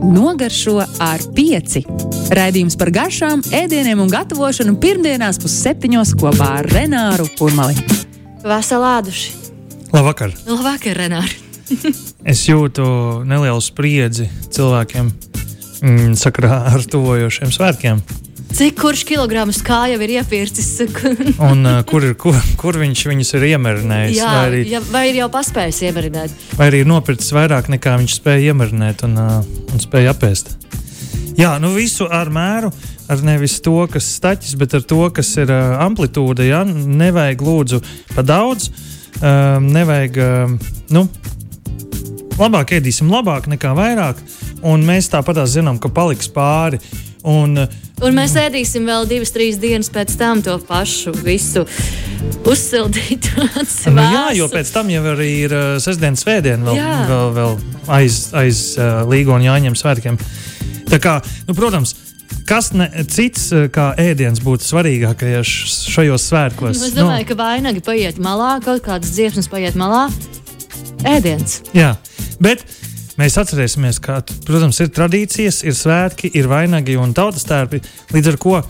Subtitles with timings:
[0.00, 1.82] Nogaršo ar pieci.
[2.32, 7.76] Raidījums par garšām, ēdieniem un gatavošanu pirmdienās pusseptiņos kopā ar Renāru Kurmali.
[8.46, 9.34] Veselāduši!
[9.92, 10.32] Labvakar!
[10.48, 11.36] Labvakar, Renāri!
[12.32, 12.84] es jūtu
[13.28, 15.12] nelielu spriedzi cilvēkiem
[15.82, 18.00] mm, sakarā ar tuvojošiem svētkiem.
[18.52, 20.68] Cik kurš kilograms kā jau ir iepircis?
[21.50, 24.18] un uh, kur, ir, kur, kur viņš viņus ir iemarinējis?
[24.18, 26.34] Jā, vai, arī, ja, vai ir jau paspējis iemarinēt?
[26.58, 29.38] Vai arī ir nopircis vairāk nekā viņš spēja iemarinēt un, uh,
[29.72, 30.52] un spēja apēst?
[31.38, 32.68] Jā, nu visu ar mēru,
[33.08, 36.44] ar nevis to, kas staķis, bet ar to, kas ir uh, amplitūda.
[36.44, 36.60] Ja?
[36.68, 37.80] Nevajag lūdzu
[38.12, 41.06] pa daudz, uh, nevajag, uh, nu,
[42.36, 44.20] labāk ēdīsim labāk nekā vairāk,
[44.68, 46.82] un mēs tāpat zinām, ka paliks pāri.
[47.28, 51.62] Un, uh, Un mēs ēdīsim vēl divas, trīs dienas pēc tam to pašu visu
[52.50, 53.28] uzsildīt.
[53.94, 56.96] nu, jā, jo pēc tam jau arī ir uh, sestdienas svētdiena, vēl, jā.
[57.10, 57.58] vēl, vēl
[58.00, 60.18] aiz, aiz uh, Līga un Jāņem svētkiem.
[60.90, 61.94] Tā kā, nu, protams,
[62.48, 65.50] Kas ne, cits kā ēdiens būtu svarīgākais
[65.92, 66.80] šajos svētkos?
[66.80, 70.08] Nu, es domāju, nu, ka vainagi paiet malā, kaut kādas dziesmas paiet malā.
[71.06, 71.60] Ēdiens.
[71.76, 71.92] Jā,
[72.42, 72.64] bet
[73.22, 77.78] Mēs atcerēsimies, ka, protams, ir tradīcijas, ir svētki, ir vainagi un tautas tērpi.
[78.10, 78.64] Līdz ar to uh,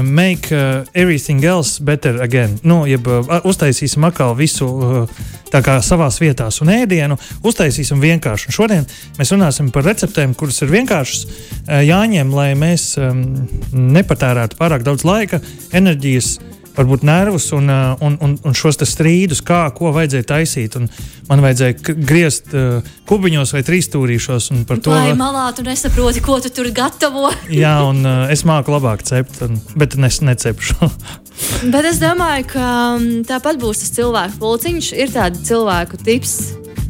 [0.00, 2.54] make uh, everything else better again.
[2.64, 5.20] Nu, jeb uh, uztaisīsim atkal visu uh,
[5.52, 8.48] tā kā savās vietās un ēdienu, uztaisīsim vienkārši.
[8.48, 13.20] Un šodien mēs runāsim par receptēm, kuras ir vienkāršas uh, jāņem, lai mēs um,
[13.98, 15.42] nepatērētu pārāk daudz laika,
[15.76, 16.38] enerģijas
[16.76, 20.76] varbūt nervus un, uh, un, un, un šos strīdus, kā ko vajadzēja taisīt.
[20.78, 20.88] Un
[21.28, 24.50] man vajadzēja griezt uh, kubiņos vai trīsstūrīšos.
[24.90, 27.30] Lai malā tu nesaproti, ko tu tur gatavo.
[27.62, 30.90] jā, un uh, es māku labāk cept, un, bet es necepšu.
[31.74, 34.94] bet es domāju, ka um, tāpat būs tas cilvēku pulciņš.
[34.98, 36.38] Ir tādi cilvēku tips.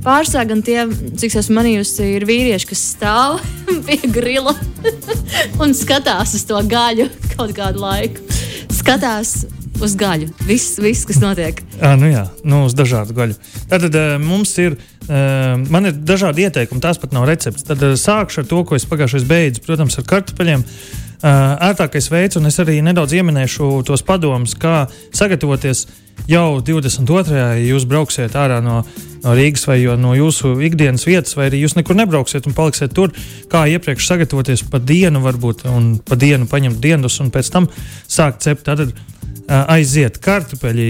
[0.00, 0.78] Pārsvarā gan tie,
[1.20, 3.40] cik esmu manījusi, ir vīrieši, kas stāv
[3.86, 4.54] pie grila
[5.60, 8.24] un skatās uz to gaļu kaut kādu laiku.
[8.72, 9.42] Skatās
[9.84, 10.30] uz gaļu.
[10.46, 11.62] Viss, viss kas notiek.
[11.80, 13.36] À, nu jā, nu, uz dažādu gaļu.
[13.70, 14.76] Tad uh, mums ir,
[15.06, 17.66] uh, man ir dažādi ieteikumi, tās pat nav recepts.
[17.68, 20.66] Tad uh, sākšu ar to, ko es pagājušajā beidzu, protams, ar kartupeļiem.
[21.20, 25.84] Uh, ērtākais veids, un es arī nedaudz pieminēšu tos padomus, kā sagatavoties
[26.30, 27.34] jau 22.
[27.36, 28.80] ja jūs brauksiet ārā no,
[29.24, 33.12] no Rīgas vai no jūsu ikdienas vietas, vai arī jūs nekur nebrauksiet un paliksiet tur,
[33.52, 37.68] kā iepriekš sagatavoties pa dienu, varbūt, un pa dienu paņemt dienas, un pēc tam
[38.08, 38.64] sākt cept.
[38.68, 38.94] Tad
[39.50, 40.88] aiziet kartupeļi,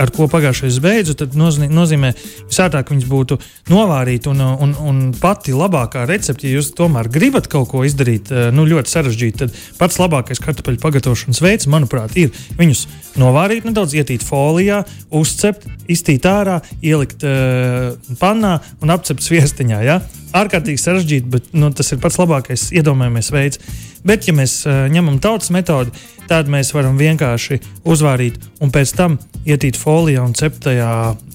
[0.00, 2.12] ar ko pagājušais beidzu, tad nozīmē,
[2.50, 3.38] visātāk viņas būtu
[3.72, 4.28] novārīt.
[4.30, 8.92] Un, un, un pati labākā recepte, ja jūs tomēr gribat kaut ko izdarīt nu, ļoti
[8.92, 12.86] sarežģītu, tad pats labākais kartupeļu pagatavošanas veids, manuprāt, ir viņus
[13.20, 14.82] novārīt nedaudz, ietīt folijā,
[15.14, 19.80] uzcept, iztīt ārā, ielikt uh, pannā un apcept sviestiņā.
[19.86, 20.02] Ja?
[20.34, 23.60] ārkārtīgi sarežģīti, bet nu, tas ir pats labākais iedomājamies veids.
[24.04, 25.94] Bet, ja mēs uh, ņemam tautas metodi,
[26.28, 30.90] tad mēs varam vienkārši uzvārīt un pēc tam ietīt folijā un ceptajā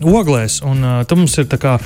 [0.05, 0.61] oglēs.
[0.67, 1.77] Un, uh, tad mums ir tā kā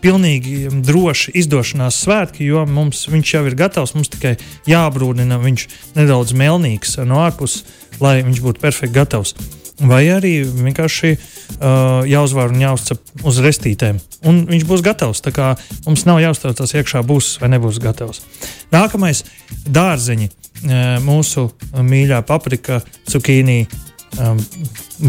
[0.00, 3.94] pilnīgi droši izdošanās svētki, jo mums viņš jau ir gatavs.
[3.96, 4.36] Mums tikai
[4.70, 5.66] jābrūdina viņš
[5.98, 7.64] nedaudz melnīgs no ārpuses,
[8.00, 9.34] lai viņš būtu perfekti gatavs.
[9.80, 14.00] Vai arī vienkārši uh, jāuzvar un jāuzcep uz restītēm.
[14.28, 15.22] Un viņš būs gatavs.
[15.24, 15.54] Tā kā
[15.86, 18.20] mums nav jāuztraucas iekšā, būs vai nebūs gatavs.
[18.74, 19.24] Nākamais-
[19.80, 20.28] dārzeņi.
[20.28, 20.49] Uh,
[21.04, 24.40] mūsu mīļā paprika, cukīnī um,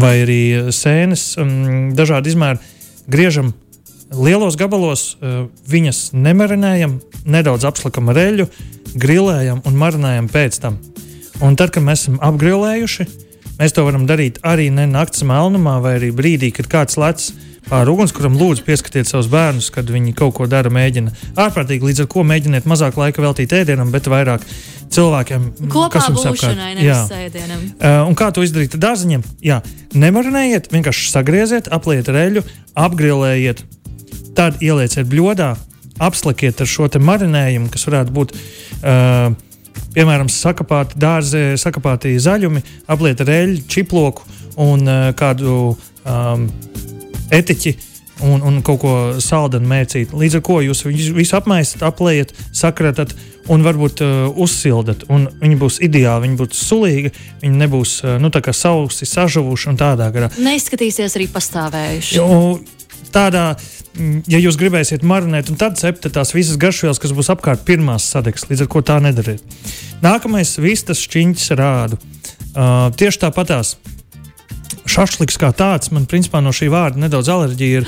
[0.02, 0.42] vai arī
[0.72, 2.62] sēnes, um, dažādi izmēri.
[3.12, 3.52] Griežam
[4.12, 5.16] lielos gabalos,
[5.72, 8.46] viņas nemarinējam, nedaudz apslakam ar eļļu,
[9.00, 10.76] grilējam un marinējam pēc tam.
[11.42, 13.08] Un tad, kad mēs esam apgrilējuši,
[13.62, 17.28] Mēs to varam darīt arī ne naktas melnumā, vai arī brīdī, kad kāds lec
[17.68, 18.36] pāri ugunskuram.
[18.38, 21.12] Lūdzu, pieskatiet savus bērnus, kad viņi kaut ko dara, mēģina
[21.44, 24.46] ārprātīgi, līdz ar to mēģiniet mazāk laika veltīt ēdienam, bet vairāk
[24.92, 26.58] cilvēkiem, Kopā kas jums apkārt.
[27.80, 29.22] Uh, un kā to izdarīt ar dārziņiem?
[29.44, 29.60] Jā,
[29.96, 32.44] nemarinējiet, vienkārši sagrieziet, apliet ar eļļu,
[32.82, 33.64] apgrilējiet,
[34.36, 35.54] tad ielieciet bļodā,
[36.02, 38.36] apslakiet ar šo marinējumu, kas varētu būt.
[38.82, 39.32] Uh,
[39.92, 42.62] piemēram, sakapāti dārzi, sakapāti zaļumi,
[42.92, 44.24] apliet ar eļļu, čiploku
[44.60, 45.56] un uh, kādu
[46.04, 46.46] um,
[47.32, 47.74] etiķi.
[48.22, 48.90] Un, un kaut ko
[49.24, 50.12] saldenu mērcīt.
[50.14, 50.82] Līdz ar to jūs
[51.16, 53.14] visu apmaisat, apliet, sakratat
[53.50, 54.12] un varbūt uh,
[54.44, 55.06] uzsildat.
[55.10, 57.10] Un viņi būs ideāli, viņi būs sulīgi,
[57.42, 60.28] viņi nebūs uh, nu, sausi, sažuvuši un tādā garā.
[60.38, 62.20] Neizskatīsies arī pastāvējuši.
[62.20, 62.60] Jo,
[63.16, 63.56] tādā
[63.92, 68.46] Mm, ja jūs gribēsiet marinēt, tad cepta tās visas garšvielas, kas būs apkārt pirmās sadegs,
[68.48, 69.42] līdz ar to tā nedariet.
[70.04, 71.98] Nākamais- vistas šķiņķis rādu.
[72.52, 73.76] Uh, tieši tāpatās.
[74.92, 77.86] Šašliks kā tāds, man principā no šī vārda nedaudz alerģija ir.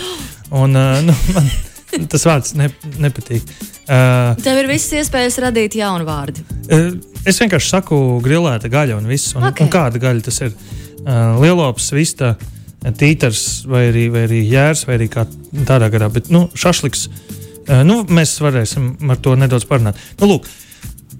[0.54, 1.48] Un, uh, nu, man
[2.12, 2.70] tas vārds ne,
[3.02, 3.44] nepatīk.
[3.84, 6.44] Uh, Tev ir visas iespējas radīt jaunu vārdu.
[6.72, 6.88] uh,
[7.28, 9.34] es vienkārši saku grilēta gaļa un viss.
[9.36, 9.60] Un, Ok.
[9.66, 10.54] un kāda gaļa tas ir?
[11.04, 12.32] Uh, lielops, vista,
[12.84, 15.26] tītars vai arī, vai arī jērs vai arī kā
[15.68, 16.08] tādā garā.
[16.12, 17.06] Bet nu, šašliks,
[17.68, 20.00] uh, nu, mēs varēsim ar to nedaudz parunāt.
[20.22, 20.48] Nu, lūk,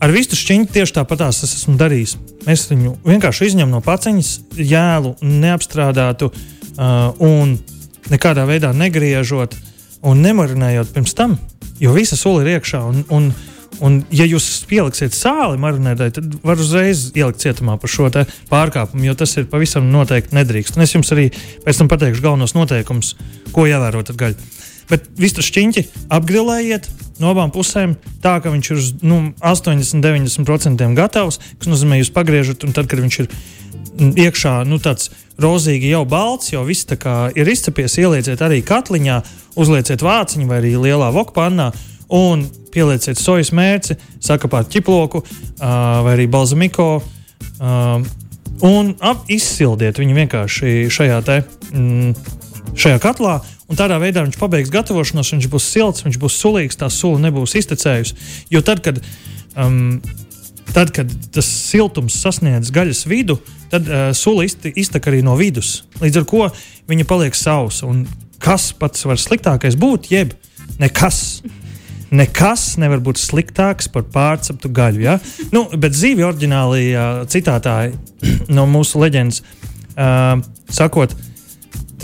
[0.03, 2.17] Ar vistu šķiņķi tieši tāpatās es esmu darījis.
[2.49, 7.57] Mēs viņu vienkārši izņemam no paciņas, jēlu neapstrādātu uh, un
[8.13, 9.57] nekādā veidā negriežot
[10.05, 11.39] un nemarinējot pirms tam,
[11.81, 12.81] jo visa sula ir iekšā.
[12.91, 13.31] Un, un,
[13.85, 18.11] un ja jūs pieliksiet sāli marinētai, tad var uzreiz ielikt cietumā par šo
[18.51, 20.77] pārkāpumu, jo tas ir pavisam noteikti nedrīkst.
[20.77, 21.31] Un es jums arī
[21.65, 23.15] pēc tam pateikšu galvenos noteikumus,
[23.55, 24.53] ko ievērot ar gaļu.
[24.91, 26.89] Bet visu šķiņķi apgrilējiet
[27.23, 31.41] no abām pusēm, tā ka viņš ir uz nu, 80-90% gatavs.
[31.61, 36.05] Tas nozīmē, jūs pagriežat, un tad, kad viņš ir mm, iekšā, nu, tāds rozīgi jau
[36.09, 39.21] balts, jau viss ir izcepies, ielieciet arī katliņā,
[39.59, 41.73] uzlieciet vāciņu vai arī lielā vokpannā.
[42.15, 42.45] Un
[42.75, 46.99] pielieciet sojas mērci, sakapāt ķiploku uh, vai arī balzamiko.
[47.55, 48.05] Uh,
[48.67, 51.41] un ap, izsildiet viņu vienkārši šajā, te,
[51.73, 52.13] mm,
[52.77, 53.39] šajā katlā.
[53.65, 57.57] Un tādā veidā viņš pabeigs gatavošanos, viņš būs silts, viņš būs sulīgs, tā sula nebūs
[57.61, 58.17] iztecējusi.
[58.53, 59.01] Jo tad, kad,
[59.57, 60.03] um,
[60.75, 63.39] tad, kad tas siltums sasniedz gaļas vidu,
[63.73, 65.79] tad uh, sula iztek arī no vidus.
[66.03, 66.49] Līdz ar to
[66.93, 67.89] viņa paliek sausa.
[67.89, 68.05] Un
[68.45, 70.37] kas pats var sliktākais būt, jeb
[70.81, 71.41] nekas.
[72.15, 75.01] Nekas nevar būt sliktāks par pārceptu gaļu.
[75.03, 75.17] Ja?
[75.57, 76.93] Nu, bet zīve oriģināli
[77.33, 77.79] citātā
[78.57, 79.41] no mūsu leģendas
[79.97, 80.37] uh,
[80.69, 81.17] sakot,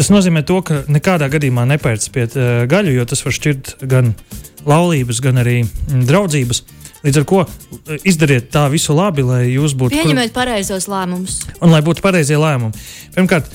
[0.01, 4.15] Tas nozīmē, to, ka nekādā gadījumā nepērciet uh, gaļu, jo tas var šķirt gan
[4.65, 6.63] laulības, gan arī mm, draudzības.
[7.05, 7.41] Līdz ar to
[8.09, 9.93] izdariet tā visu labi, lai jūs būtu.
[9.93, 10.39] Pieņemiet kur...
[10.39, 11.37] pareizos lēmumus.
[11.61, 12.81] Un lai būtu pareizie lēmumi.
[13.13, 13.53] Pirmkārt,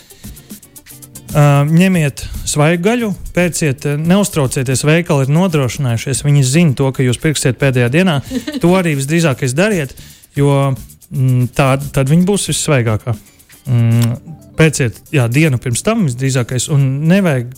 [1.33, 6.21] uh, ņemiet svaigu gaļu, pērciet, neuztraucieties, veikali ir nodrošinājušies.
[6.29, 8.19] Viņi zina to, ka jūs pirksiet pēdējā dienā.
[8.61, 9.97] To arī visdrīzākais dariet,
[10.37, 13.17] jo mm, tā, tad viņi būs vissvaigākā.
[13.65, 16.69] Mm, pēciet jā, dienu pirms tam visdrīzākais.
[16.75, 17.53] Nevajag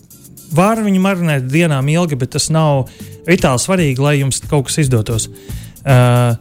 [0.56, 2.88] var viņu marinēt dienām ilgi, bet tas nav
[3.28, 5.30] vitāli svarīgi, lai jums kaut kas izdotos.
[5.88, 6.36] Uh,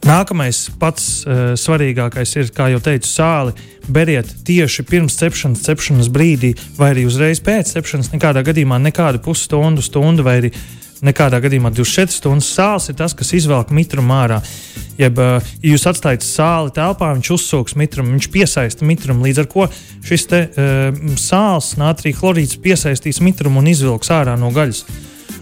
[0.00, 3.52] Nākamais pats uh, svarīgākais ir, kā jau teicu, sāli.
[3.90, 8.08] Beriet tieši pirms cepšanas, cepšanas brīdī, vai arī uzreiz pēc cepšanas.
[8.14, 10.52] Nekādā gadījumā nekādu pusstundu, stundu vai arī
[11.06, 14.40] nekādā gadījumā 24 stundas sāls ir tas, kas izvelk mitrumu ārā.
[15.00, 15.38] Jeb, ja
[15.72, 19.24] jūs atstājat sāli telpā, viņš uzsūks mitrumu, viņš piesaista mitrumu.
[19.24, 19.68] Līdz ar to
[20.06, 24.84] šis te, uh, sāls, nātrija chlorīds piesaistīs mitrumu un izvilks ārā no gaļas.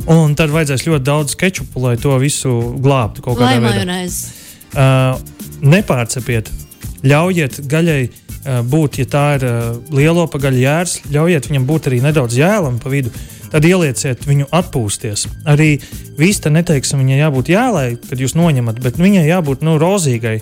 [0.09, 3.99] Un tad vajadzēs ļoti daudz kečupu, lai to visu glābtu kaut kādā Lai veidā.
[4.69, 5.19] Uh,
[5.65, 6.51] nepārcepiet,
[7.09, 12.03] ļaujiet gaļai uh, būt, ja tā ir uh, lielo pagaļu jērs, ļaujiet viņam būt arī
[12.05, 13.11] nedaudz jēlam pa vidu.
[13.49, 15.25] Tad ielieciet viņu atpūsties.
[15.49, 15.79] Arī
[16.19, 20.41] vista neteiksim, viņai jābūt jēlai, kad jūs noņemat, bet viņai jābūt nu, rozīgai.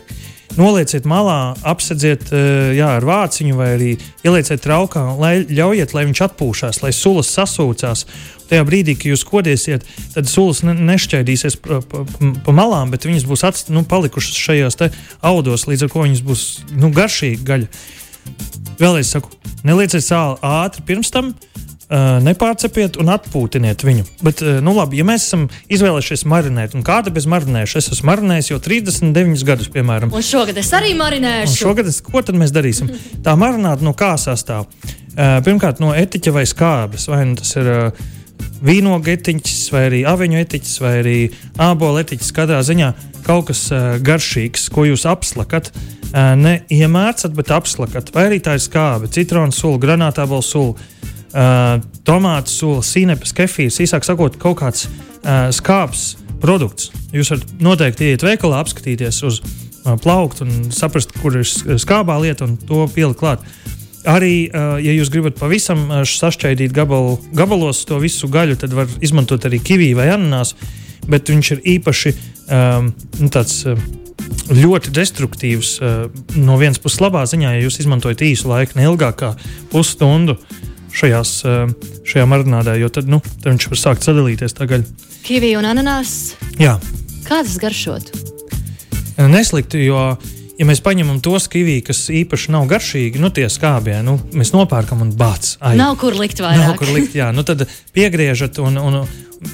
[0.57, 3.89] Nolieciet malā, apsedziet jā, ar vāciņu vai arī
[4.25, 8.07] ielieciet traukā, lai ļaujiet, lai viņš atpūšas, lai sulas sasūcās.
[8.47, 12.05] Tajā brīdī, kad jūs kodēsiet, tad sulas ne, nešķaidīsies pa, pa,
[12.47, 14.81] pa malām, bet viņas būs atst, nu, palikušas šajos
[15.19, 16.47] audos, līdz ar to viņas būs
[16.79, 17.69] nu, garšīgas gaļa.
[18.79, 19.35] Vēlreiz saku,
[19.67, 24.07] nelieciet sāli ātri pirms tam, Uh, nepārcepiet un atpūtiniet viņu.
[24.27, 28.11] Bet, uh, nu, labi, ja mēs esam izvēlējušies marinēt, un kāda bez marinēšanas, es esmu
[28.11, 30.11] marinējis jau 39 gadus, piemēram.
[30.11, 31.53] Un šogad es arī marinēšu.
[31.53, 32.91] Un šogad es, ko tad mēs darīsim?
[33.23, 34.67] Tā marināta no kā sastāv?
[35.17, 37.07] Uh, pirmkārt, no etiķa vai skābes.
[37.13, 38.05] Vai nu tas ir uh,
[38.67, 41.19] vīnogu etiķis, vai arī aviņu etiķis, vai arī
[41.63, 42.35] ābolu etiķis.
[42.35, 42.91] Katrā ziņā
[43.29, 45.71] kaut kas uh, garšīgs, ko jūs apslakat.
[46.11, 48.11] Uh, ne iemērcat, bet apslakat.
[48.15, 50.75] Vai arī tā ir skābe, citronu sula, granātābola sula
[51.33, 56.91] uh, tomātu sula, sīnepas, kefīrs, īsāk sakot, kaut kāds uh, skāps produkts.
[57.15, 62.47] Jūs varat noteikti iet veikalā, apskatīties uz uh, plauktu un saprast, kur ir skābā lieta
[62.47, 63.45] un to pielikt klāt.
[64.07, 68.91] Arī, uh, ja jūs gribat pavisam uh, sašķaidīt gabalu, gabalos to visu gaļu, tad var
[69.03, 70.55] izmantot arī kiviju vai ananās,
[71.11, 72.93] bet viņš ir īpaši um,
[73.23, 73.63] nu, tāds.
[73.67, 74.03] Uh,
[74.51, 75.73] ļoti destruktīvs.
[75.81, 76.07] Uh,
[76.39, 79.33] no vienas puses, labā ziņā, ja jūs izmantojat īsu laiku, ne ilgāk kā
[79.73, 80.37] pusstundu,
[80.97, 81.33] šajās,
[82.07, 84.87] šajā marinādē, jo tad, nu, tad viņš var sākt sadalīties tagad.
[85.27, 86.37] Kivija un ananās.
[86.61, 86.77] Jā.
[87.27, 88.13] Kā tas garšot?
[89.17, 90.01] Neslikti, jo,
[90.57, 95.05] ja mēs paņemam tos kiviju, kas īpaši nav garšīgi, nu, tie skābie, nu, mēs nopērkam
[95.05, 95.55] un bāc.
[95.61, 96.63] Ai, nav kur likt vairāk.
[96.63, 97.31] Nav kur likt, jā.
[97.35, 99.01] Nu, tad piegriežat, un, un,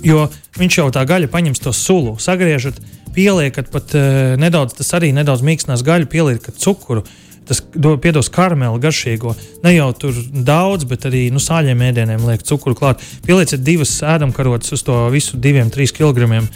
[0.06, 0.26] jo
[0.58, 2.78] viņš jau tā gaļa paņems to sulu, sagriežat,
[3.16, 7.04] pieliekat pat uh, nedaudz, tas arī nedaudz mīkstinās gaļu, pieliekat cukuru.
[7.52, 7.61] Tas
[8.00, 9.35] piedos karamelu garšīgo.
[9.64, 13.04] Ne jau tur daudz, bet arī nu, sāļiem ēdieniem liek cukuru klāt.
[13.26, 16.49] Pielieciet divas ēdamkarotes uz to visu, diviem, trīs kilogramiem.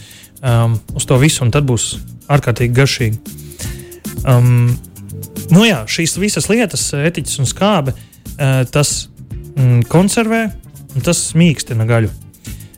[0.46, 1.94] Um, uz to visu, un tad būs
[2.32, 3.36] ārkārtīgi garšīgi.
[4.28, 4.74] Um,
[5.52, 9.08] nu jā, šīs visas lietas, etiķis un skābe, uh, tas
[9.56, 10.44] mm, konservē
[10.96, 12.12] un tas mīkstina gaļu.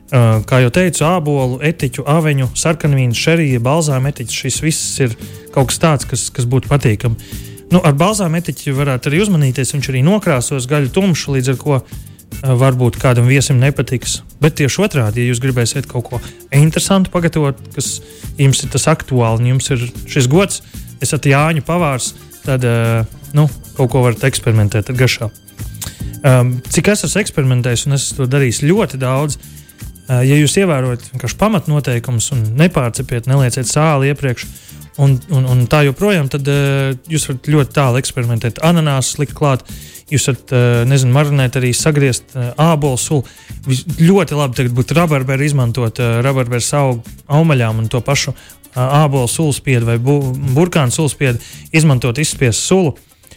[0.08, 4.40] Uh, kā jau teicu, ābolu, etiķu, aveņu, sarkanvīnu, šerija, balzāma etiķis.
[4.44, 5.18] Šis viss ir
[5.52, 7.44] kaut kas tāds, kas, kas būtu patīkami.
[7.68, 9.74] Nu, ar balzāma etiķi varētu arī uzmanīties.
[9.74, 11.80] Viņš arī nokrāsos gaļu tumšu, līdz ar to
[12.38, 14.22] varbūt kādam viesim nepatiks.
[14.42, 16.20] Bet tieši otrādi, ja jūs gribēsiet kaut ko
[16.54, 17.98] interesantu pagatavot, kas
[18.38, 20.62] jums ir tas aktuāli, un jums ir šis gods,
[21.04, 22.12] esat Jāņa pavārs,
[22.44, 22.64] tad
[23.36, 25.34] nu, kaut ko varat eksperimentēt ar garšām.
[26.18, 29.38] Um, cik es esmu eksperimentējis, un es to darīju ļoti daudz,
[30.08, 34.46] ja jūs ievērojat pamatnoteikumus un nepārcepiet, nelieciet sāli iepriekš,
[34.98, 38.60] un, un, un tā joprojām, tad uh, jūs varat ļoti tālu eksperimentēt.
[38.66, 39.64] Ananāsu likt klāt,
[40.12, 43.26] jūs varat, uh, nezinu, marinēt arī sagriezt uh, ābolu sulu.
[43.68, 49.02] Vis, ļoti labi tagad būtu rabarberu izmantot uh, rabarberu augu augaļām un to pašu uh,
[49.04, 50.20] ābolu sulspiedu vai bu,
[50.56, 52.96] burkānu sulspiedu, izmantot izspiestu sulu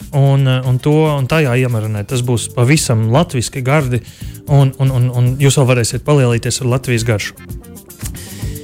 [0.09, 2.09] un, eh, un, to, un tajā iemarinēt.
[2.11, 4.01] Tas būs pavisam latviešu gardi,
[4.47, 7.70] un, un, un, un jūs vēl varēsiet palielīties ar Latvijas garšu.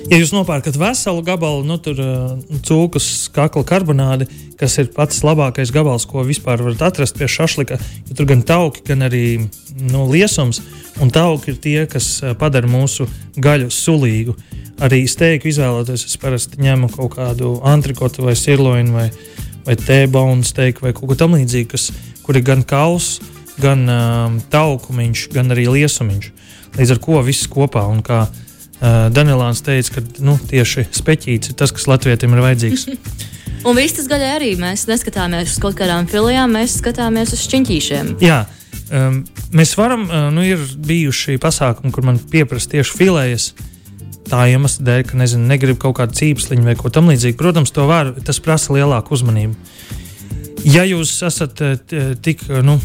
[0.08, 5.74] Ja jūs nopērkat veselu gabalu, nu, tur uh, cūkas kakla karbonādi, kas ir pats labākais
[5.76, 7.76] gabals, ko vispār varat atrast pie šašlika,
[8.08, 9.26] jo tur gan tauki, gan arī
[9.82, 10.62] nu, liesums,
[11.04, 14.38] un tauki ir tie, kas uh, padara mūsu gaļu sulīgu.
[14.88, 19.08] Arī steiku izvēloties, es parasti ņemu kaut kādu antrikotu vai sirloinu vai,
[19.68, 21.84] vai tēbaunu steiku vai kaut ko tamlīdzīgu,
[22.24, 23.18] kur ir gan kauls,
[23.60, 26.34] gan um, taukumiņš, gan arī liesumiņš.
[26.78, 27.84] Līdz ar to viss kopā.
[27.90, 28.28] Un kā
[28.82, 32.88] uh, Danielāns teica, ka nu, tieši speķīts ir tas, kas Latvijam ir vajadzīgs.
[33.68, 38.14] Un viss tas gaļā arī mēs neskatāmies uz kaut kādām filijām, mēs skatāmies uz šķiņķīšiem.
[38.24, 38.44] Jā,
[38.94, 39.24] um,
[39.58, 43.50] mēs varam, uh, nu, ir bijuši pasākumi, kur man pieprasa tieši filējas.
[43.58, 43.74] Uh,
[44.28, 47.38] tā iemesla dēļ, ka nezinu, negrib kaut kādu cīpsliņu vai ko tamlīdzīgu.
[47.40, 49.56] Protams, to var, tas prasa lielāku uzmanību.
[50.68, 51.78] Ja jūs esat eh,
[52.24, 52.78] tik, nu,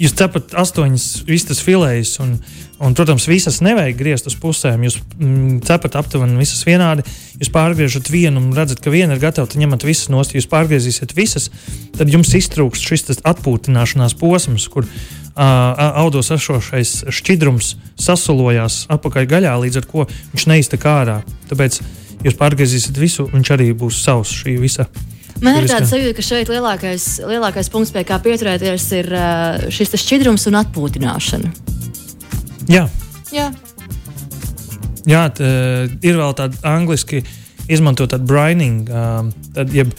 [0.00, 2.32] jūs cepat astoņas vistas filējas, un,
[2.80, 4.86] un, protams, visas nevajag griezt uz pusēm.
[4.86, 7.04] Jūs mm, cepat aptuveni visas vienādi.
[7.40, 10.34] Jūs pārgriežat vienu un redzat, ka viena ir gatava, tad ņemat visas nost.
[10.36, 11.50] Jūs pārgriezīsiet visas,
[11.98, 14.88] tad jums iztrūks šis atpūtināšanās posms, kur
[15.40, 21.20] audos esošais šķidrums sasulojās apakaļ gaļā, līdz ar to viņš neiztek ārā.
[21.52, 21.80] Tāpēc
[22.24, 24.88] jūs pārgriezīsiet visu, viņš arī būs savs šī visa.
[25.40, 29.12] Man ir tāds sajūta, ka šeit lielākais, lielākais punkts, pie kā pieturēties, ir
[29.72, 31.52] šis šķidrums un atpūtināšana.
[32.70, 32.84] Jā,
[33.34, 33.50] Jā.
[35.08, 35.50] Jā tā,
[36.04, 37.22] ir vēl tāda angļuiski
[37.70, 38.90] izmantot tādu brining,
[39.54, 39.94] tad, jeb,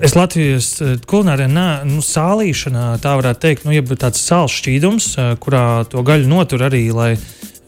[0.00, 1.50] Es Latvijas eh, kulinārijā,
[1.84, 6.64] nu, sālīšanā, tā varētu teikt, nu, ir tāds sāls šķīdums, eh, kurā to gaļu notur
[6.64, 7.10] arī, lai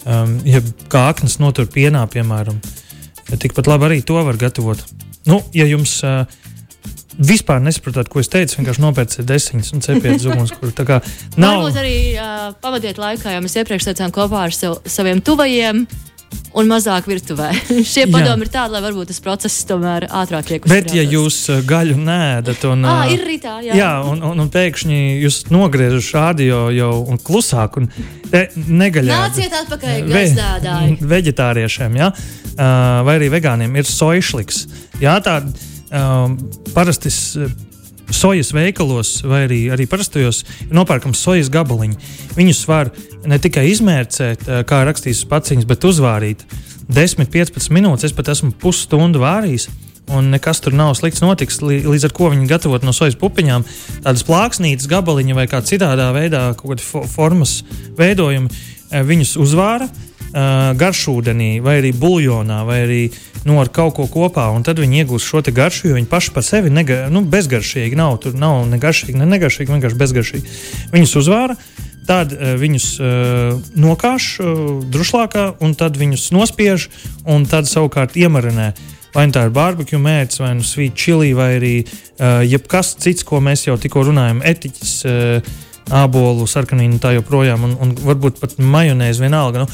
[0.09, 2.57] um, ja kāknes notur pienā, piemēram.
[3.37, 4.81] Tikpat labi arī to var gatavot.
[5.27, 6.25] Nu, ja jums uh,
[7.19, 10.53] vispār nesaprotat, ko es teicu, vienkārši nopērciet desiņas un cepiet zumus.
[10.57, 11.01] Kur, kā,
[11.37, 11.63] nav...
[11.63, 15.87] Varbūt arī uh, pavadiet laikā, jau mēs iepriekš teicām kopā ar sev, saviem tuvajiem
[16.57, 17.51] un mazāk virtuvē.
[17.93, 20.73] Šie padomi ir tādi, lai varbūt tas process tomēr ātrāk uzsākts.
[20.73, 23.77] Bet, ja jūs uh, gaļu nēdat, un, à, ir arī tā, jā.
[23.77, 27.91] jā un, un, un pēkšņi jūs nogriežat rādio jau un klusāk, un
[28.33, 29.21] negaļā.
[29.27, 30.99] Nāciet atpakaļ, gaizdādāji.
[31.13, 32.11] Veģetāriešiem, jā,
[32.57, 34.65] vai arī vegāniem ir soišliks.
[35.03, 36.39] Jā, tā um,
[36.75, 37.13] parasti
[38.15, 40.45] sojas veikalos vai arī, arī parastajos
[40.75, 41.97] nopērkams sojas gabaliņi.
[42.37, 42.93] Viņus var
[43.27, 46.47] ne tikai izmērcēt, eh, kā rakstīs paciņas, bet uzvārīt
[46.93, 48.05] 10-15 minūtes.
[48.05, 49.69] Es pat esmu pusstundu vārījis.
[50.09, 51.59] Un nekas tur nav slikts notiks.
[51.61, 53.65] Līdz ar to viņi gatavot no sojas pupiņām
[54.05, 57.65] tādas plāksnītas, gabaliņa vai kā citādā veidā, kaut kāda formas
[57.99, 58.51] veidojumi.
[58.93, 63.01] Eh, viņus uzvāra, uh, garšūdenī, vai arī buļļonā, vai arī
[63.47, 64.49] nu, ar kaut ko kopā.
[64.67, 68.19] Tad viņi iegūst šo garšu, jo viņi paši par sevi nega, nu, bezgaršīgi nav.
[68.25, 70.57] Tur nav ne garšīgi, ne negaršīgi, vienkārši bezgaršīgi.
[70.95, 71.59] Viņus uzvāra.
[72.07, 74.59] Tad uh, viņus uh, nokāš uh,
[74.95, 76.87] drušlākā, un tad viņus nospiež,
[77.27, 78.71] un tad savukārt iemarinē.
[79.17, 83.27] Vai nu tā ir barbekju mērķis, vai nu svīta čili, vai arī uh, jebkas cits,
[83.27, 85.51] ko mēs jau tikko runājam, etiķis, uh,
[85.95, 89.65] ābolu, sarkanīnu, tā joprojām, un, un varbūt pat majonēzi vienalga.
[89.65, 89.71] Nu,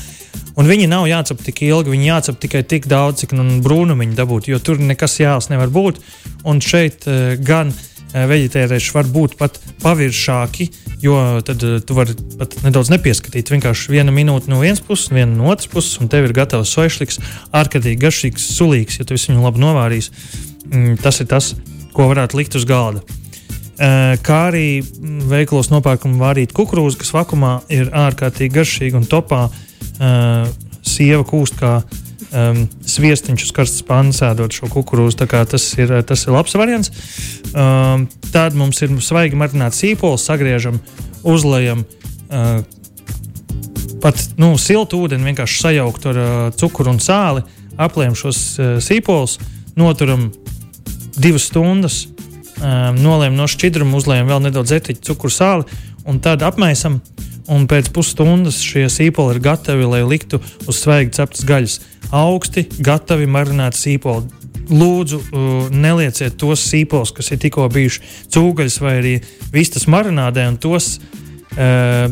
[0.60, 4.50] Un viņi nav jācep tik ilgi, viņi jācep tikai tik daudz, cik nu, brūnumiņu dabūt,
[4.52, 6.02] jo tur nekas jāls nevar būt.
[6.48, 10.68] Un šeit uh, gan uh, veģetārieši var būt pat paviršāki,
[11.04, 11.16] jo
[11.46, 13.52] tad uh, tu vari pat nedaudz nepieskatīt.
[13.54, 17.20] Vienkārši viena minūte no vienas puses, viena no otras puses, un tev ir gatavs soišliks,
[17.56, 20.12] ārkārtīgi garšīgs, sulīgs, ja tu viņu labi novārīsi.
[20.68, 21.54] Mm, tas ir tas,
[21.96, 23.04] ko varētu likt uz galda.
[23.82, 24.66] Uh, kā arī
[25.26, 29.48] veikalos nopērkam vārīt kukurūzu, kas vakumā ir ārkārtīgi garšīga un topā.
[29.98, 30.46] Uh,
[30.86, 31.80] sieva kūst kā
[32.32, 35.26] um, sviestiņš uz karstas pannas, ēdot šo kukurūzu.
[35.26, 36.92] Tas ir, tas ir labs variants.
[37.52, 40.80] Um, tad mums ir svaigi marināts sīpols, sagriežam,
[41.26, 41.84] uzlējam.
[42.32, 42.62] Uh,
[44.02, 47.44] pat nu, siltu ūdeni vienkārši sajaukt ar uh, cukuru un sāli,
[47.80, 49.38] aplējam šos uh, sīpolus,
[49.78, 50.30] noturam
[51.12, 52.06] divas stundas,
[52.62, 57.00] um, noliekam no šķidruma, uzliekam vēl nedaudz etiķu, cukuru sāli un tad apmaisam.
[57.50, 60.38] Un pēc pusstundas šie sīpoli ir gatavi, lai liktu
[60.70, 61.80] uz svaigi ceptas gaļas.
[62.14, 64.30] Augsti, gatavi marinēti sīpoli.
[64.70, 69.16] Lūdzu, uh, nelieciet tos sīpolus, kas ir tikko bijuši cūgaļas vai arī
[69.52, 70.94] vistas marinādē, un tos
[71.58, 72.06] uh,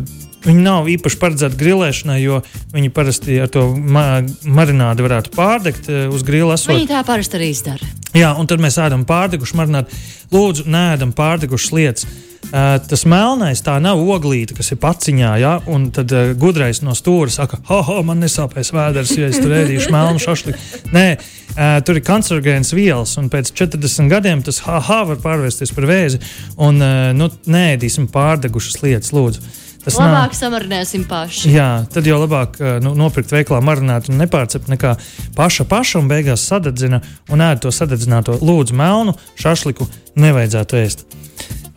[0.47, 2.41] Viņi nav īpaši paredzēti grilēšanai, jo
[2.73, 6.57] viņi parasti ar to ma marinādu varētu pārdegt uh, uz grila.
[6.57, 7.93] Viņi tā parasti arī izdara.
[8.17, 10.01] Jā, un tad mēs ēdam pārdegušu marinātu.
[10.33, 12.09] Lūdzu, nēdam pārdegušas lietas.
[12.51, 15.53] Uh, tas melnais tā nav oglīte, kas ir paciņā, ja?
[15.71, 19.93] un tad uh, gudrais no stūra saka, ha, man nesāpēs vēders, ja es tur ēdīšu
[19.95, 20.59] melnu šašliku.
[20.97, 25.75] Nē, uh, tur ir kancerogēns vielas, un pēc 40 gadiem tas ha, ha, var pārvērsties
[25.77, 26.19] par vēzi,
[26.59, 29.45] un uh, nu, nēdīsim pārdegušas lietas, lūdzu.
[29.81, 30.37] Tas labāk nav...
[30.37, 31.55] samarinēsim paši.
[31.55, 34.93] Jā, tad jau labāk nu, nopirkt veiklā marinētu un nepārcept nekā
[35.39, 37.01] paša paša un beigās sadedzina
[37.33, 39.89] un ēd to sadedzināto lūdzu melnu šašliku
[40.21, 41.07] nevajadzētu ēst.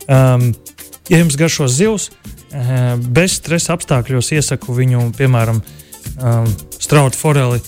[0.04, 0.50] Um,
[1.08, 5.62] ja jums garšo zivs, uh, bez stresa apstākļos iesaku viņu, piemēram,
[6.18, 7.62] um, strautu foreli.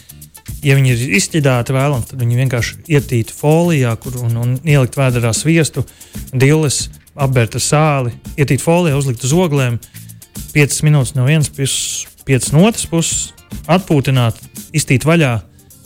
[0.64, 5.33] Ja viņi ir izķidāti vēlams, tad viņi vienkārši ietīt folijā kur, un, un ielikt vēdā
[5.37, 5.85] sviestu,
[6.33, 9.78] dilis, apbērt ar sāli, ietīt folijā, uzlikt uz oglēm,
[10.55, 13.33] 5 minūtes no vienas puses, 5 no otras puses,
[13.71, 14.38] atpūtināt,
[14.76, 15.35] iztīt vaļā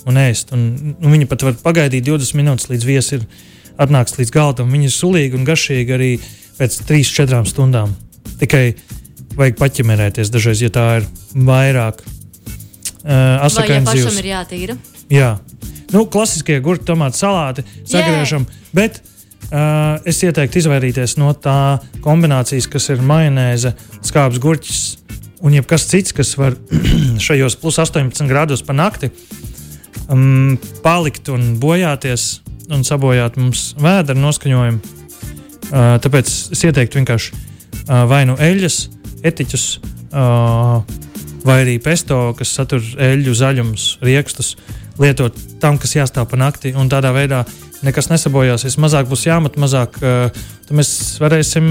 [0.08, 0.54] un ēst.
[0.56, 3.26] Un, un viņi pat var pagaidīt 20 minūtes, līdz viesis ir
[3.80, 4.72] atnāks līdz galdam.
[4.72, 6.12] Viņi ir sulīgi un garšīgi arī
[6.58, 7.92] pēc 3-4 stundām.
[8.40, 8.64] Tikai
[9.38, 12.02] vajag paķemerēties dažreiz, ja tā ir vairāk.
[13.00, 14.18] Uh, Vai ja zivs.
[14.20, 14.76] ir jātīra?
[15.10, 15.30] Jā,
[15.94, 18.44] nu, klasiskie gurķi, tomāti, salāti, sagriežam.
[18.76, 19.00] Bet
[20.06, 23.74] es ieteiktu izvairīties no tā kombinācijas, kas ir majonēze,
[24.06, 24.82] skābs gurķis
[25.40, 26.56] un jebkas cits, kas var
[27.26, 29.10] šajos plus 18 grādos pa nakti
[30.10, 34.98] um, palikt un bojāties un sabojāt mums vēdera noskaņojumu.
[35.70, 38.78] Uh, tāpēc es ieteiktu vienkārši uh, vai nu eļļas,
[39.26, 39.66] etiķus,
[40.10, 40.80] uh,
[41.46, 44.56] vai arī pesto, kas satur eļļu, zaļumus, riekstus,
[45.00, 46.74] lietot tam, kas jāstāv pa nakti.
[46.90, 47.44] Tādā veidā
[47.86, 48.78] nekas nesabojāsies.
[48.80, 50.90] Mazāk būs jāmet, mazāk tad mēs
[51.22, 51.70] varēsim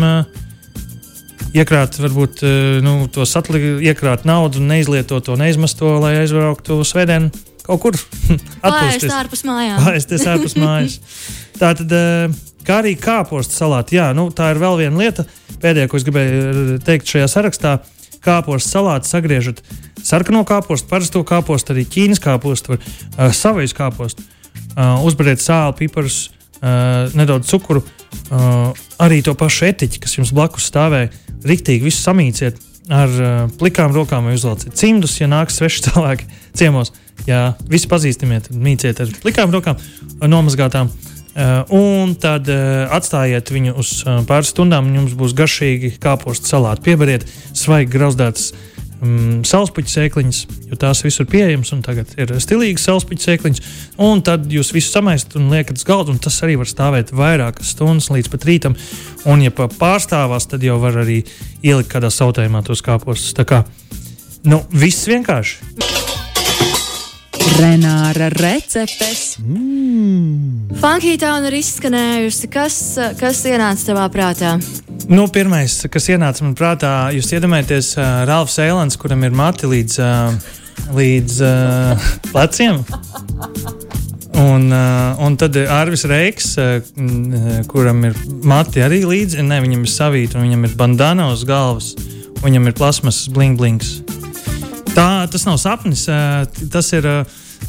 [1.57, 2.43] iekrāt, varbūt
[2.85, 7.31] nu, to satliku, iekrāt naudu, neizlietot to, neizmest to, lai aizbrauktu svētdienu
[7.69, 7.97] kaut kur
[8.65, 9.13] atpūsties.
[9.13, 9.81] ārpus mājām.
[9.85, 10.99] Paēsties ārpus mājas.
[11.61, 11.97] Tā tad.
[12.67, 13.95] Kā arī kāpostu salāti.
[13.97, 15.23] Jā, nu, tā ir vēl viena lieta,
[15.63, 17.71] pēdējā, ko es gribēju teikt šajā sarakstā.
[18.21, 19.61] Kāpostu salāti sagriežat
[20.05, 22.77] sarkano kāpostu, parasto kāpostu, arī ķīnas kāpostu,
[23.33, 24.25] savais kāpostu.
[24.79, 26.29] Uh, uzberiet sāli, piparus,
[26.61, 28.69] uh, nedaudz cukuru, uh,
[29.01, 31.11] arī to pašu etiķi, kas jums blakus stāvēja.
[31.47, 36.93] Riktīgi visu samīciet ar uh, plikām rokām, vai uzvelciet cimdus, ja nāks sveši cilvēki ciemos.
[37.27, 39.79] Ja visi pazīstamie, tad mīciet ar plikām rokām,
[40.23, 40.91] nomazgātām.
[41.39, 46.49] Uh, un tad uh, atstājiet viņu uz uh, pāris stundām, un jums būs garšīgi kāpostu
[46.49, 46.87] salāti.
[46.89, 48.49] Pieberiet svaigi grauzdētas
[49.03, 53.63] um, saulespuķu sēkliņas, jo tās visur pieejamas, un tagad ir stilīgas saulespuķu sēkliņas.
[54.05, 57.73] Un tad jūs visu samaistat un liekat uz galda, un tas arī var stāvēt vairākas
[57.75, 58.77] stundas līdz pat rītam.
[59.29, 61.21] Un, ja pārstāvās, tad jau var arī
[61.63, 63.35] ielikt kādā sautējumā tos kāpostus.
[63.37, 63.63] Tā kā
[64.47, 66.08] nu, viss vienkārši.
[67.57, 69.39] Renāra receptes.
[69.41, 70.69] Mm.
[70.79, 72.49] Funkītāna ir izskanējusi.
[72.53, 72.77] Kas,
[73.19, 74.51] kas ienāca tavā prātā?
[75.09, 79.97] Nu, pirmais, kas ienāca man prātā, jūs iedomājaties uh, Rāfs Eilants, kuram ir mati līdz,
[80.03, 82.83] uh, līdz uh, pleciem.
[84.39, 86.77] Un, uh, un tad Arvis Reiks, uh,
[87.71, 91.95] kuram ir mati arī līdzi, ne, viņam ir savīta, un viņam ir bandana uz galvas,
[92.37, 93.97] un viņam ir plasmasas bling-blings.
[94.93, 96.05] Tā, tas nav sapnis.
[96.73, 97.05] Tas ir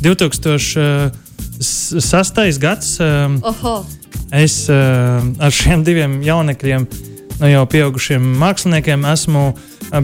[0.03, 2.59] 2006.
[2.63, 3.01] gads.
[3.01, 3.87] Oho.
[4.31, 6.87] Es ar šiem diviem jaunekļiem,
[7.41, 9.43] no nu jau pieaugušiem māksliniekiem, esmu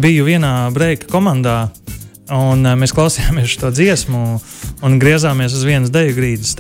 [0.03, 1.59] biju vienā breika komandā.
[2.27, 4.21] Un, uh, mēs klausījāmies šo dziesmu
[4.87, 6.57] un griezāmies uz vienas deju grīdas.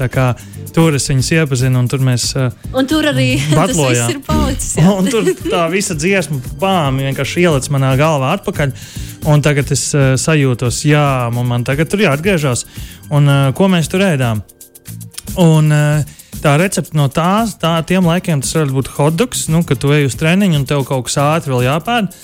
[0.76, 4.12] Tur es viņus iepazinu, un tur mēs uh, un tur arī batlojām.
[4.14, 4.76] ir palicis.
[5.10, 8.76] tur tā visa dziesma pām vienkārši ielicis manā galvā atpakaļ.
[9.26, 12.62] Un tagad es uh, sajūtos, jā, man, man tagad tur jāatgriežas.
[13.10, 14.42] Un uh, ko mēs tur ēdām?
[15.42, 19.82] Un, uh, tā recepte no tās, tā, tiem laikiem tas varētu būt hotdogs, nu, kad
[19.82, 22.14] tu ej uz treniņu un tev kaut kas ātri vēl jāpēd.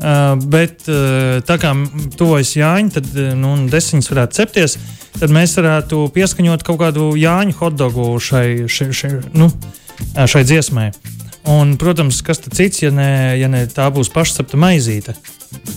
[0.00, 1.70] Uh, bet uh, tā kā
[2.18, 4.78] tuvojas Jāņa, tad nu, desiņas varētu cepties,
[5.20, 9.52] tad mēs varētu pieskaņot kaut kādu Jāņa hotdogu šai, šai, šai, nu,
[10.18, 10.90] šai dziesmai.
[11.50, 15.14] Un, protams, kas tas cits, ja ne, ja ne tā būs pašcepta maizīte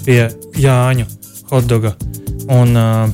[0.05, 0.27] pie
[0.59, 1.07] Jāņa
[1.51, 1.93] hotdoga.
[2.51, 3.07] Un, uh,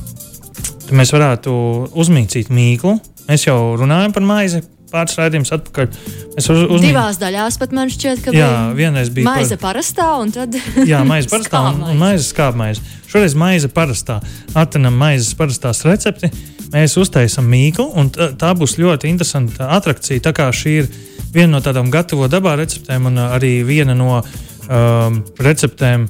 [0.96, 1.54] mēs varētu
[1.98, 2.98] uzmīcīt mīklu.
[3.30, 5.90] Mēs jau runājam par maizi, pāris raidījumus atpakaļ.
[6.34, 6.88] Mēs uz, uzmīg...
[6.90, 9.76] Divās daļās pat man šķiet, ka jā, vienreiz bija maize par...
[9.76, 10.56] parastā un tad
[10.90, 12.82] jā, maize parastā un, un maize skābmaize.
[13.10, 14.20] Šoreiz maize parastā.
[14.58, 16.30] Atrenam maizes parastās recepti,
[16.74, 20.26] mēs uztaisam mīklu un tā būs ļoti interesanta atrakcija.
[20.26, 20.90] Tā kā šī ir
[21.34, 26.06] viena no tādām gatavo dabā receptēm un arī viena no um, receptēm,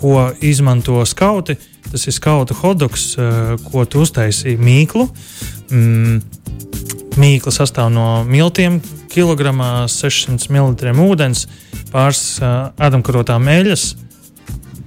[0.00, 1.56] ko izmanto skauti.
[1.90, 5.08] Tas ir skauta hodoks, uh, ko tu uztaisīji mīklu.
[5.70, 6.20] Mm,
[7.20, 8.78] Mīkla sastāv no miltiem,
[9.10, 11.48] kilogramā 600 ml ūdens,
[11.90, 13.88] pāris uh, ēdamkarotām eļļas,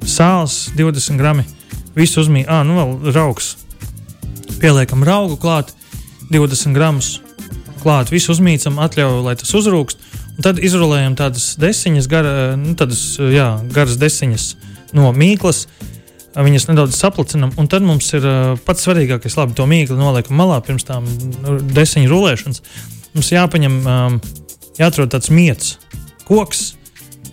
[0.08, 1.44] sāls 20 grami.
[1.98, 3.54] Visu uzmīt, ah, nu vēl raugs.
[4.62, 5.76] Pieliekam raugu klāt,
[6.32, 7.18] 20 gramus
[7.84, 10.12] klāt, visu uzmīcam, atļauju, lai tas uzrūkst.
[10.34, 14.48] Un tad izrolējam tādas desiņas, gara, nu, tādas, jā, garas desiņas
[14.98, 15.66] no mīklas.
[16.34, 20.58] Viņas nedaudz saplicinām, un tad mums ir uh, pats svarīgākais, labi, to mīklu noliekam malā
[20.66, 21.06] pirms tam
[21.78, 22.64] desiņu rulēšanas.
[23.14, 24.16] Mums jāpaņem, um,
[24.80, 25.76] jāatrod tāds miets,
[26.26, 26.64] koks,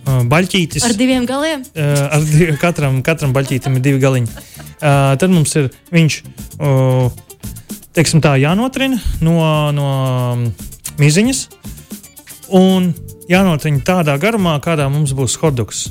[0.05, 0.85] uh, baļķītis.
[0.85, 1.65] Ar diviem galiem?
[1.73, 4.29] Uh, ar div, katram, katram baļķītim ir divi galiņi.
[4.81, 6.19] Uh, tad mums ir viņš,
[6.61, 7.09] uh,
[7.97, 9.39] teiksim tā, jānotrina no,
[9.73, 9.89] no
[11.01, 11.47] miziņas,
[12.53, 12.91] un
[13.31, 15.87] jānotrina tādā garumā, kādā mums būs hotdogs.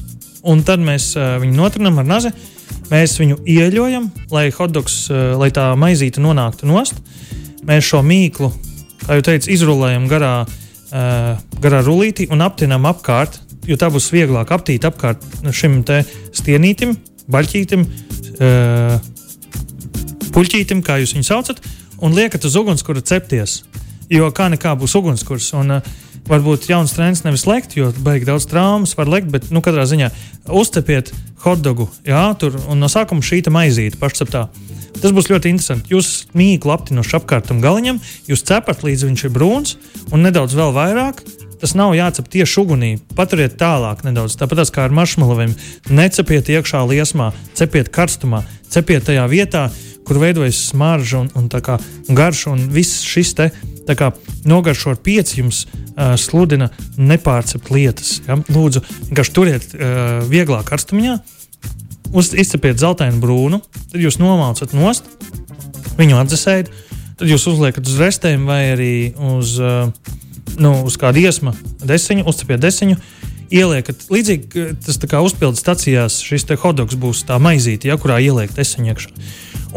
[0.48, 2.32] Un tad mēs uh, viņu notrinām ar nazi.
[2.32, 6.98] Uh, Mēs viņu ieļojam, lai hotdogs, eh, lai tā maizīte nonāktu nost.
[7.66, 8.50] Mēs šo mīklu,
[9.04, 13.36] kā jau teicu, izrulējam garā, uh, garā rullītī un aptinam apkārt,
[13.68, 15.22] jo tā būs vieglāk aptīt apkārt
[15.52, 15.84] šim
[16.32, 16.96] stienītim,
[17.30, 17.84] baļķītim,
[18.40, 18.96] uh,
[20.32, 21.60] puķītim, kā jūs viņu saucat,
[22.00, 23.62] un liekat uz ugunskura cepties.
[24.08, 25.52] Jo kā nekā būs ugunskurs.
[25.54, 25.82] Un, uh,
[26.28, 30.10] varbūt jauns trends nevis lekt, jo baigi daudz traumas var lekt, bet nu, katrā ziņā
[30.60, 31.12] uztepiet
[31.44, 34.48] hotdogu, jā, tur un no sākuma šī maizīte pašceptā.
[35.00, 35.94] Tas būs ļoti interesanti.
[35.94, 39.76] Jūs mīklu aptinoši apkārt tam galiņam, jūs cepat līdz viņš ir brūns
[40.10, 41.22] un nedaudz vēl vairāk.
[41.60, 42.90] Tas nav jācep tieši ugunī.
[43.16, 44.38] Paturiet tālāk nedaudz.
[44.40, 45.52] Tāpat kā ar maršmaloviem.
[45.92, 49.66] Necepiet iekšā liesmā, cepiet karstumā, cepiet tajā vietā,
[50.08, 53.50] kur veidojas smarža un, un garša un viss šis te
[53.98, 54.10] kā,
[54.48, 58.18] nogaršo ar pieci jums uh, sludina nepārcept lietas.
[58.28, 58.38] Ja?
[58.50, 61.18] Lūdzu, vienkārši turiet uh, vieglā karstumā,
[62.10, 63.60] izcepiet zeltainu brūnu,
[63.92, 65.06] tad jūs nomācat nost,
[65.98, 66.72] viņu atdzesējat,
[67.20, 68.92] tad jūs uzliekat uz restēm vai arī
[69.36, 69.90] uz, uh,
[70.58, 73.00] nu, uz kādu iesmu desiņu, uzcepiet desiņu.
[73.50, 78.92] Ieliekat, līdzīgi tas kā uzpildes stacijās, šis hotdogs būs tā maizīte, ja, kurā ieliekt desiņu
[78.92, 79.10] iekšā.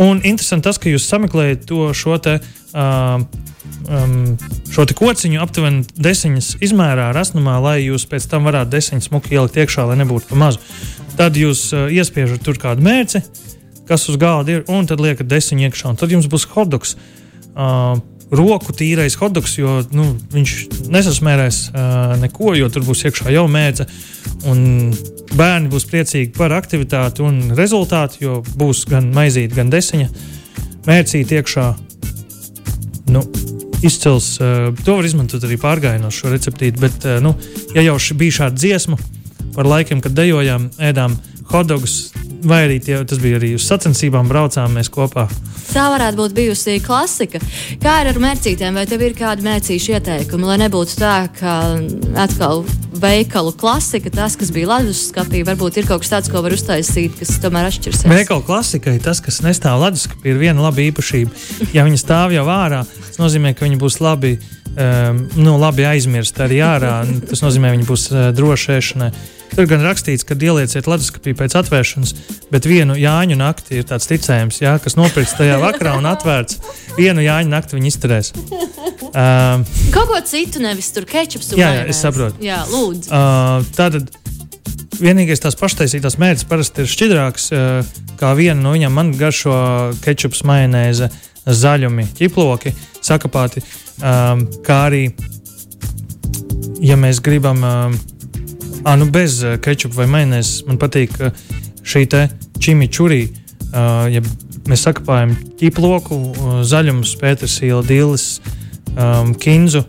[0.04, 3.24] Un interesanti tas, ka jūs sameklējat to šo te, uh,
[3.88, 4.16] um,
[4.74, 9.88] šo kociņu aptuveni desiņas izmērā, rasnumā, lai jūs pēc tam varētu desiņas smuki ielikt iekšā,
[9.90, 10.62] lai nebūtu pa mazu.
[11.18, 13.24] Tad jūs uh, iespiežat tur kādu mērci,
[13.90, 15.94] kas uz galda ir, un tad liekat desiņu iekšā.
[16.00, 16.98] Tad jums būs hotdogs.
[17.54, 18.00] Uh,
[18.34, 20.54] roku tīrais hotdogs, jo nu, viņš
[20.94, 23.88] nesasmērēs uh, neko, jo tur būs iekšā jau mērce.
[25.34, 30.10] Bērni būs priecīgi par aktivitāti un rezultātu, jo būs gan maizīte, gan desiņa
[30.88, 31.72] mērcīt iekšā.
[33.14, 33.24] Nu,
[33.86, 34.38] izcils.
[34.40, 36.80] Uh, to var izmantot arī pārgājienos šo receptīti.
[36.82, 37.36] Bet, uh, nu,
[37.76, 39.00] ja jau bija šāda dziesma
[39.54, 41.18] par laikiem, kad dejojām, ēdām
[41.52, 42.14] hotdogus,
[42.48, 45.26] vai arī tie, tas bija arī uz sacensībām, braucām mēs kopā.
[45.72, 47.42] Tā varētu būt bijusi klasika.
[47.82, 51.58] Kā ir ar mērcītēm, vai tev ir kādi mērcīšu ieteikumi, lai nebūtu tā, ka
[52.24, 52.64] atkal
[53.04, 57.40] veikalu klasika, tas, kas bija leduskapī, varbūt ir kaut kas tāds, ko var uztaisīt, kas
[57.44, 58.10] tomēr atšķirsies.
[58.12, 61.72] Veikalu klasikai tas, kas nestāv leduskapī, ir viena laba īpašība.
[61.76, 64.38] Ja viņi stāv jau ārā, tas nozīmē, ka viņi būs labi.
[64.74, 67.04] Um, nu, labi aizmirst arī ārā.
[67.30, 69.10] Tas nozīmē, viņi būs uh, droši ēšanai.
[69.54, 72.14] Tur gan rakstīts, ka ielieciet leduskapī pēc atvēršanas,
[72.50, 76.58] bet vienu Jāņu nakti ir tāds ticējums, jā, kas nopirks tajā vakarā un atvērts.
[76.98, 78.32] Vienu Jāņu nakti viņi izturēs.
[79.14, 79.62] Um,
[79.94, 81.52] Kaut ko citu, nevis tur kečups.
[81.54, 82.42] Jā, jā, es saprotu.
[82.42, 83.12] Jā, lūdzu.
[83.14, 84.10] Uh, tātad
[84.98, 87.46] vienīgais tās paštaisītās mērķis parasti ir šķidrāks.
[87.54, 89.54] Uh, kā viena no viņām man garšo
[90.02, 91.12] kečups, majonēze,
[91.46, 93.64] zaļumi, ķiploki, sakapāti.
[94.00, 95.06] Um, kā arī,
[96.84, 97.64] ja mēs gribam.
[97.64, 98.02] Um,
[98.84, 101.32] Ah, nu bez uh, kečupa vai maināzes man patīk uh,
[101.88, 102.04] šī
[102.60, 103.30] čimičurī.
[103.72, 104.20] Uh, ja
[104.68, 108.42] mēs sakopājam ķiploku, uh, zaļumus, pētersīlu, dīlis,
[108.92, 109.86] um, kinzu,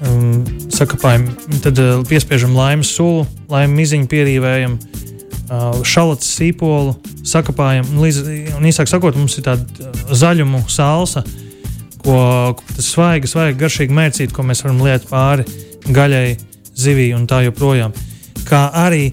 [0.00, 0.40] um,
[0.72, 1.28] sakapājam,
[1.60, 6.96] tad uh, piespiežam laimes sulu, laimes miziņu pierīvējam, uh, šalats sīpolu,
[7.28, 7.84] sakapājam.
[7.92, 8.22] Un, līdz,
[8.56, 11.41] un īsāk sakot, mums ir tāda uh, zaļumu salsa, ko,
[12.04, 12.20] ko
[12.76, 15.44] tas svaigi, svaigi garšīgi mērcīt, ko mēs varam liet pāri
[15.88, 16.36] gaļai,
[16.78, 17.92] zivī un tā joprojām.
[18.48, 19.12] Kā arī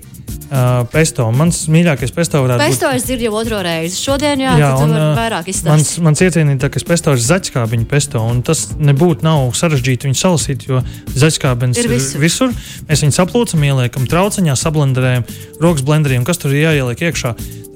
[0.49, 1.27] Uh, pesto.
[1.29, 2.95] Mans mīļākais pesto varētu Pesto būt.
[2.97, 3.99] es dzirdu jau otro reizi.
[4.01, 6.01] Šodien, jā, Jā, un, vairāk Mans, izstāstīt.
[6.01, 10.81] mans iecienītākais pesto ir zaķskābiņu pesto, un tas nebūtu nav sarežģīti viņu salasīt, jo
[11.21, 12.21] zaķskābens Ir ir, ir visur.
[12.25, 12.55] visur.
[12.89, 15.27] Mēs viņu saplūcam, ieliekam trauciņā, sablenderējam,
[15.61, 17.35] rokas blenderiem, kas tur ir jāieliek iekšā.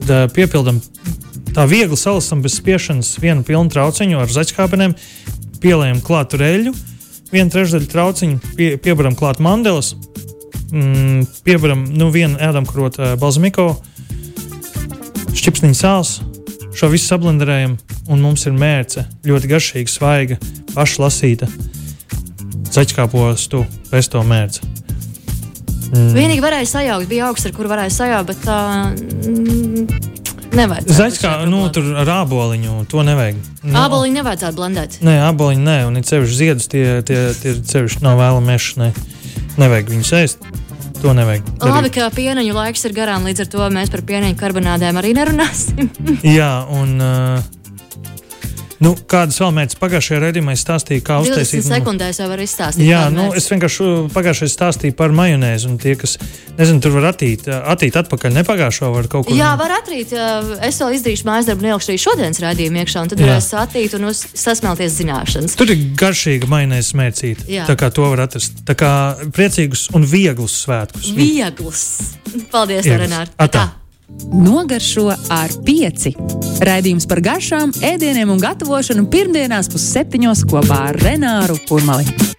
[0.09, 0.81] Tad piepildam
[1.53, 4.95] tā viegli salasam bez spiešanas vienu pilnu trauciņu ar zaķskābeniem,
[5.61, 6.73] pieliekam klāt reļu,
[7.33, 9.93] vienu trešdaļu trauciņu, pie, piebaram klāt mandelas,
[10.71, 13.75] mm, piebaram nu, vienu ēdamkrot uh, balzamiko,
[15.33, 16.17] šķipsniņu sāls,
[16.73, 17.77] šo visu sablenderējam,
[18.09, 20.39] un mums ir mērce ļoti garšīga, svaiga,
[20.73, 21.49] pašlasīta
[22.73, 23.61] zaķkāpostu
[23.91, 24.65] pesto mērce.
[25.93, 26.09] Mm.
[26.15, 28.59] Vienīgi varēja sajaukt, bija augsts, ar kuru varēja sajaukt, bet tā
[28.97, 30.22] mm,
[30.57, 30.97] nevajadzētu.
[30.97, 33.39] Zaķkā, nu, tur ar āboliņu to nevajag.
[33.63, 34.99] Nu, Āboliņu nevajadzētu blendēt.
[35.05, 38.69] Nē, aboliņi nē, un ir sevišķi ziedus, tie, tie, tie sevišķi nav vēlamies.
[38.81, 38.91] Ne.
[39.61, 40.45] Nevajag viņus ēst.
[41.03, 41.49] To nevajag.
[41.59, 45.91] Labi, ka pieneņu laiks ir garām, līdz ar to mēs par pieneņu karbonādēm arī nerunāsim.
[46.37, 46.95] Jā, un.
[47.01, 47.62] Uh,
[48.83, 51.65] Nu, kādas vēl mērķis pagājušajā raidījumā es stāstīju, kā 20 uztaisīt.
[51.69, 52.83] sekundēs jau var izstāstīt.
[52.87, 56.17] Jā, nu, es vienkārši pagājušajā stāstīju par majonēzi, un tie, kas
[56.57, 60.11] nezinu, tur var attīt, attīt atpakaļ, nepagājušo var kaut ko Jā, var atrīt.
[60.17, 63.95] uh, Es vēl izdarīšu mājas darbu, neilgšu arī šodienas raidījumu iekšā, un tad varēs attīt
[63.97, 65.55] un uz, sasmelties zināšanas.
[65.59, 67.47] Tur ir garšīga majonēzes mērcīte.
[67.69, 68.63] Tā kā to var atrast.
[68.67, 68.91] Tā kā
[69.35, 71.13] priecīgus un vieglus svētkus.
[71.15, 71.85] Viegls.
[72.51, 72.85] Paldies.
[72.89, 73.31] Renāri.
[74.33, 76.13] Nogaršo ar pieci.
[76.63, 82.32] Raidījums par garšām, ēdieniem un gatavošanu pirmdienās pusseptiņos kopā ar Renāru Kurmali.